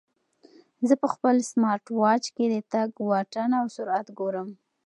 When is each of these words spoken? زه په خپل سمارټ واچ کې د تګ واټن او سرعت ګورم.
زه 0.87 0.93
په 1.01 1.07
خپل 1.13 1.35
سمارټ 1.51 1.85
واچ 1.99 2.23
کې 2.35 2.45
د 2.49 2.55
تګ 2.73 2.89
واټن 3.09 3.51
او 3.59 3.65
سرعت 3.75 4.07
ګورم. 4.19 4.49